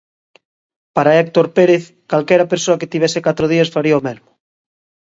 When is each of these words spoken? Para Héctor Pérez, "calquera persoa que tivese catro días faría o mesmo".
Para 0.95 1.17
Héctor 1.21 1.47
Pérez, 1.57 1.83
"calquera 2.09 2.49
persoa 2.53 2.79
que 2.79 2.91
tivese 2.93 3.25
catro 3.27 3.45
días 3.53 3.71
faría 3.75 3.99
o 3.99 4.05
mesmo". 4.07 4.29